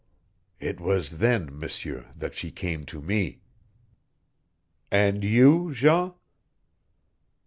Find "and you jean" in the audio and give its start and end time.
4.89-6.13